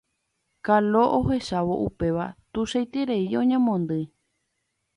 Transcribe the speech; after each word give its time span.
Kalo 0.65 1.03
ohechávo 1.19 1.75
upéva 1.87 2.25
tuichaiterei 2.51 3.25
oñemondýi 3.41 4.05